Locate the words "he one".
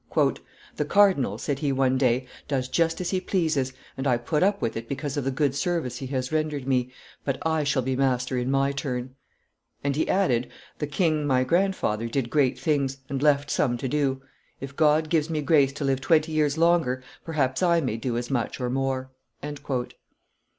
1.59-1.95